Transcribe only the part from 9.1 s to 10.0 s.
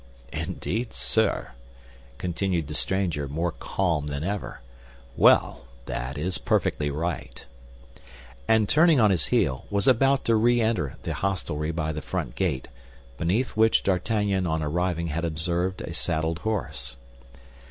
his heel, was